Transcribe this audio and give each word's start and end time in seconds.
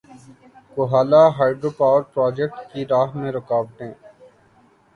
Kohala 0.73 1.21
hydro 1.37 1.69
power 1.77 2.01
project 2.13 2.57
کی 2.71 2.81
راہ 2.91 3.09
میں 3.17 3.31
رکاوٹیں 3.31 3.93